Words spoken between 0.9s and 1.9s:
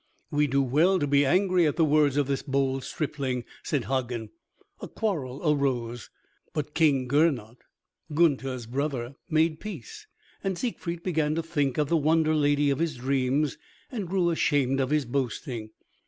to be angry at the